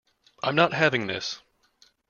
[0.41, 1.41] I'm not having this.